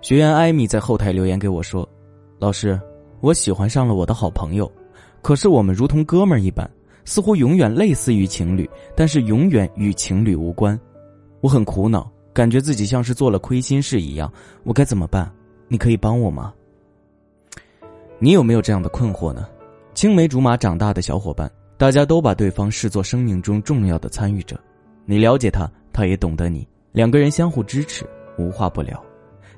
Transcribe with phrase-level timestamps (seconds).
[0.00, 1.86] 学员艾米在后台留言给我说
[2.38, 2.80] ：“老师，
[3.20, 4.70] 我喜欢上了我的好朋友，
[5.22, 6.68] 可是我们如同哥们儿一般，
[7.04, 10.78] 似乎永远类似于情侣，但是永远与情侣无关。
[11.40, 14.32] 我很苦恼，感觉自己像是做了亏心事一样，
[14.62, 15.30] 我该怎么办？
[15.66, 16.54] 你可以帮我吗？”
[18.20, 19.48] 你有没有这样的困惑呢？
[19.94, 24.58] 青梅竹马长大的小伙伴，大家都把对方视作生命中重要的参与者，
[25.04, 28.06] 你了解他，他也懂得你，两个人相互支持，
[28.38, 29.00] 无话不聊。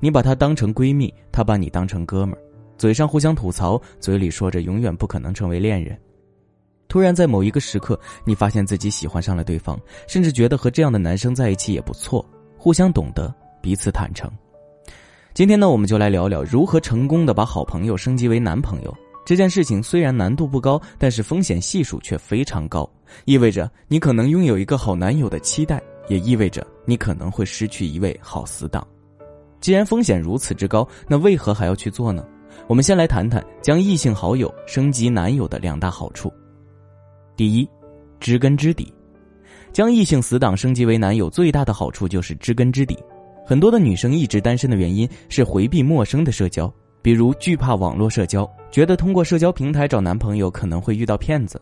[0.00, 2.40] 你把她当成闺蜜，她把你当成哥们儿，
[2.76, 5.98] 嘴上互相吐槽，嘴里说着永远不可能成为恋人。
[6.88, 12.24] 突然在某一个时刻，你发现自己喜欢上了对方，甚至觉得和这样的男生在一起也不错，
[12.56, 14.30] 互相懂得，彼此坦诚。
[15.34, 18.96] 今天呢，我们就来聊聊如何成功的把好朋友升级为男朋友。
[19.26, 22.90] 这件事情虽然难度不高，但是风险系数却非常高，
[23.26, 28.86] 意味着你可能拥有一个好男友的期待，也意味着你可能会失去一位好死党。
[29.60, 32.24] 既然风险如此之高，那为何还要去做呢？
[32.66, 36.32] 我们先来谈谈将异性好友升级男友的两大好处。
[37.36, 37.68] 第一，
[38.20, 38.92] 知根知底，
[39.72, 42.98] 将异性死党升级为男友最大的好处就是知根知底。
[43.46, 51.60] 很多的女生一直单身的原因是回避陌生的社交，比如惧怕网络社交，觉得通过社交平台找男朋友可能会遇到骗子，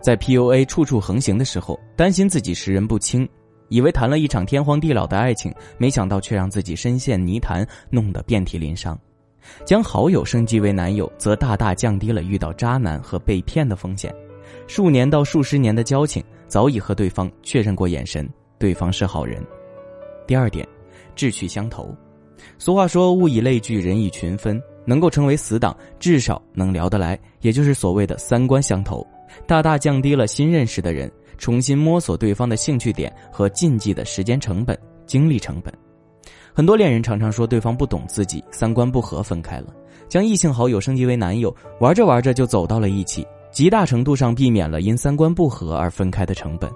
[0.00, 3.28] 在 PUA 处处横行的时候，担心自己识人不清。
[3.70, 8.98] 以为谈了一场天荒地老的爱情，没想到却让自己深陷泥潭，弄得遍体鳞伤。
[9.64, 14.14] 将好友升级为男友，则大大降低了遇到渣男和被骗的风险。
[14.66, 19.42] 数年到数十年的交情，早已和对方确认过眼神，对方是好人。
[20.26, 20.68] 第二点，
[21.14, 21.96] 志趣相投。
[22.58, 29.06] 俗话说：“物以类聚，人以群分。”能够成为死党，至少能聊得来，也就是所谓的三观相投，
[29.46, 31.08] 大大降低了新认识的人。
[31.40, 35.72] 重新摸索对方的兴趣点和禁忌的时间成本、精力成本，
[36.52, 39.74] 很多恋人常常说对方不懂自己，三观不合分开了。
[40.06, 46.70] 将异性好友升级为男友，玩着玩着就走到了一起，极大程度上避免了因三观不合而分开的成本。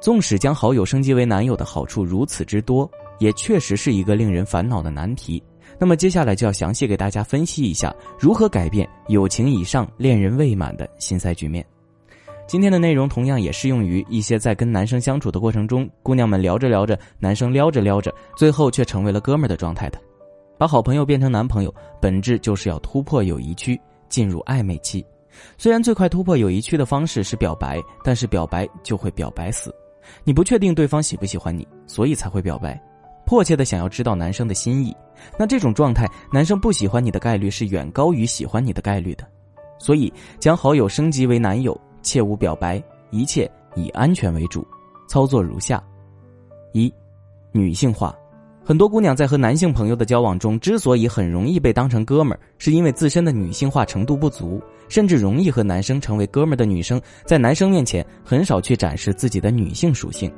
[0.00, 2.88] 纵使将好友升级为男友的好处如此之多，
[3.18, 5.42] 也确实是一个令人烦恼的难题。
[5.76, 11.66] 那么接下来就要详细给大家分析一下，如何改变友情以上、恋人未满的心塞局面。
[12.46, 19.98] 今天的内容同样也适用于一些在跟男生相处的过程中，姑娘们聊着聊着，男生撩着撩着，最后却成为了哥们儿的状态的。
[20.56, 25.04] 把好朋友变成男朋友，本质就是要突破友谊区，进入暧昧期。
[25.58, 29.74] 虽然最快突破友谊区的方式是表白，但是表白就会表白死。
[30.22, 32.80] 你不确定对方喜不喜欢你，所以才会表白，
[33.26, 34.96] 迫切的想要知道男生的心意。
[35.36, 39.26] 那这种状态，男生不喜欢你的概率是远高于喜欢你的概率的。
[39.78, 41.78] 所以将好友升级为男友。
[42.06, 42.80] 切勿表白，
[43.10, 44.64] 一切以安全为主。
[45.08, 45.82] 操作如下：
[46.72, 46.92] 一、
[47.50, 48.14] 女性化。
[48.64, 60.32] 很多姑娘在和男性朋友的交往中，之所以很容易被当成哥们儿，是因为自身的女性化程度不足，甚至容易和男生成为哥们儿的女生，在男生面前很少去展示自己的女性属性，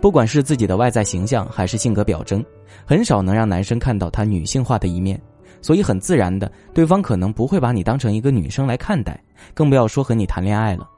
[0.00, 2.42] 不管是自己的外在形象还是性格表征，
[2.86, 5.20] 很少能让男生看到她女性化的一面。
[5.62, 9.18] 所以很自然的，对方可能不会把你当成一个女生来看待，
[9.54, 10.88] 更不要说和你谈恋爱了。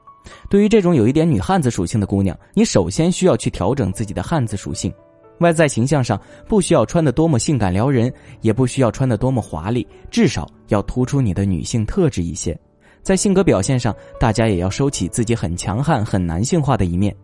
[0.49, 4.93] 对于这种有一点女汉子属性的姑娘，你首先需要去调整自己的汉子属性。
[5.39, 12.57] 外在形象上不需要穿得多么性感撩人，也不需要穿得多么华丽，至少要突出你的女性特质一些。
[13.03, 17.15] 在性格表现上，大家也要收起自己很强悍、很男性化的一面。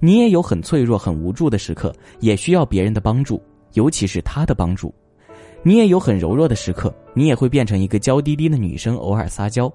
[0.00, 3.40] 你也有很脆弱、很无助的时刻，也需要别人的帮助，
[3.74, 4.92] 尤其是他的帮助。
[5.62, 9.70] 你也有很柔弱的时刻，你也会变成一个娇滴滴的女生，偶尔撒娇，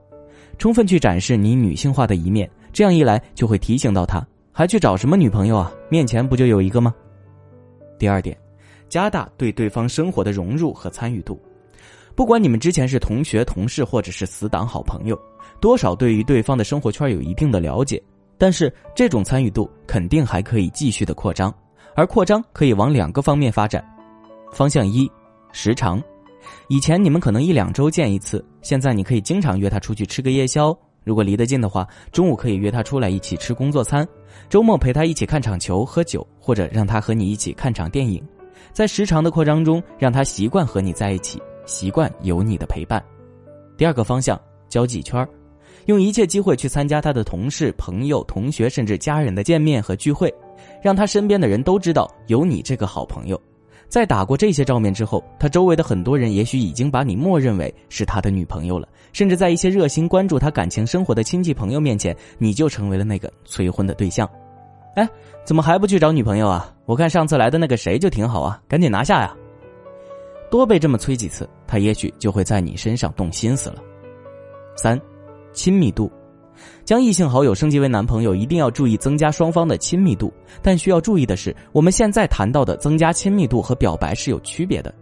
[0.57, 2.50] 充分去展示你女性化的一面。
[2.73, 5.72] 这样一来，就会提醒到他，还去找什么女朋友啊？
[5.89, 6.94] 面前不就有一个吗？
[8.00, 8.35] 第二点，
[8.89, 11.39] 加大对对方生活的融入和参与度。
[12.16, 15.19] 不管你们之前是同学、同事，或者是死党、好朋友，
[15.62, 18.01] 多少对于对方的生活圈有一定的了解。
[18.38, 21.53] 但是这种参与度肯定还可以继续的扩张，
[21.95, 23.83] 而扩张可以往两个方面发展。
[24.51, 25.09] 方向一，
[25.51, 26.01] 时长。
[26.68, 30.75] 以前你们可能一两周见一次，现在你可以经常约他出去吃个夜宵。
[31.03, 34.07] 如果离得近的话，中午可以约他出来一起吃工作餐，
[34.50, 38.23] 周末陪他一起看场球、喝酒，或者让他和你一起看场电影。
[38.71, 43.03] 在时长的扩张中，让他习惯和你在一起，习惯有你的陪伴。
[43.77, 44.39] 第二个方向，
[44.69, 45.27] 交际圈
[45.88, 50.33] 用一切机会去参加他的同事、朋友、同学，甚至家人的见面和聚会，
[50.81, 53.39] 让他身边的人都知道有你这个好朋友。
[53.94, 64.28] 在打过这些照面之后，他周围的很多人也许已经把你默认为是他的女朋友了，甚至在一些热心关注他感情生活的亲戚朋友面前，你就成为了那个催婚的对象。
[64.95, 65.07] 哎，
[65.45, 66.74] 怎么还不去找女朋友啊？
[66.86, 69.31] 我看上次来的那个谁就挺好啊，赶紧拿下呀！
[70.50, 73.75] 多被这么催几次，他也许就会在你身上动心思了。
[74.75, 75.00] 三，
[75.51, 76.12] 亲密度，
[76.85, 80.33] 将异性好友升级为男朋友，一定要注意增加双方的亲密度。
[80.61, 84.94] 但需要注意的是，我们现在谈到的增加亲密度和表白是有区别的。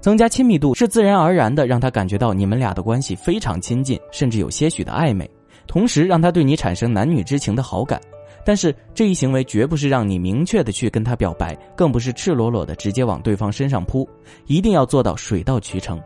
[0.00, 5.30] 增加亲密度是自然而然的让他感觉到你们俩的关系非常亲近，甚至有些许的暧昧，
[5.66, 8.00] 同时让他对你产生男女之情的好感。
[8.42, 14.08] 但是这一行为绝不是让你明确的去跟他表白，更不是赤裸裸的直接往对方身上扑，
[14.46, 16.00] 一定要做到水到渠成。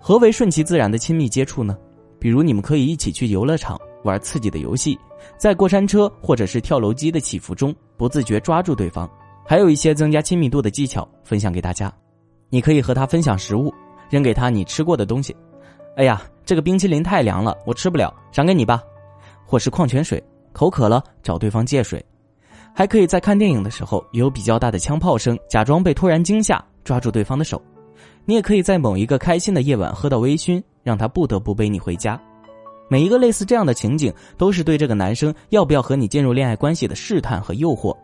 [0.00, 1.76] 何为顺其自然的亲密接触呢？
[2.18, 4.98] 比如你们可以一起去游乐场玩刺激的游戏，
[5.36, 9.06] 在过山车或者是跳楼机的起伏中不自觉抓住对方。
[9.44, 11.92] 还有一些增加亲密度的技巧分享给大家，
[12.48, 13.70] 你可以和他分享食物，
[14.08, 15.36] 扔给他你吃过的东西。
[15.96, 18.80] 哎呀，这个冰淇淋太凉了，我吃不了，赏给你吧。
[19.44, 20.22] 或是矿泉水。
[20.52, 22.02] 口渴了，找对方借水，
[22.74, 27.60] 还可以在看电影的时候有比较大的枪炮声，假装被突然惊吓，抓住对方的手。
[28.24, 32.18] 你也可以在某一个开心的夜晚喝到微醺，让他不得不背你回家。
[32.88, 37.96] 每一个类似这样的情景，都是对这个男生要不要和你进入恋爱关系的试探和诱惑。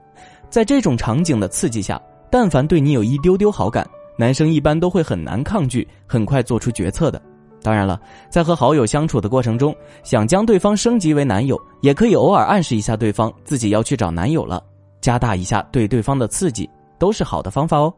[0.50, 2.00] 在这种场景的刺激下，
[2.30, 3.88] 但凡对你有一丢丢好感，
[4.18, 7.20] 男生一般都会很难抗拒，很快做出决策的。
[7.62, 14.60] 当然了，在和好友相处的过程中，想将对方升级为男友，也可以偶尔暗示一下对方自己要去找男友了，
[15.00, 16.68] 加大一下对对方的刺激，
[16.98, 17.94] 都是好的方法哦。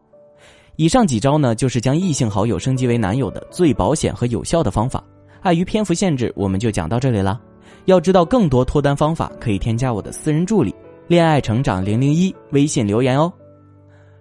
[0.77, 5.03] 以上几招呢，就是将异性好友升级为男友的最保险和有效的方法。
[5.45, 7.39] 碍于篇幅限制，我们就讲到这里了。
[7.85, 10.75] 要知道更多脱单方法，可以添加我的私人助理
[11.07, 13.31] “恋爱成长零零一”微信留言哦。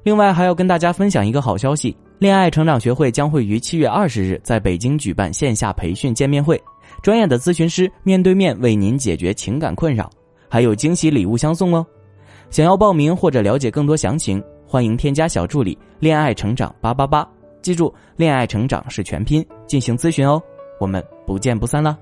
[0.04, 1.96] 另外，还要跟大家分享一个好消息。
[2.20, 6.62] 恋爱成长学会将会于七月二十日在北京举办线下培训见面会，
[7.02, 10.10] 专业的咨询师面对面为您解决情感困扰，
[10.50, 11.86] 还有惊喜礼物相送哦。
[12.50, 17.26] 想要报名或者了解更多详情，欢迎添加小助理“恋爱成长八八八”，
[17.64, 20.42] 记住“恋爱成长”是全拼进行咨询哦。
[20.80, 21.98] 我们不见不散啦！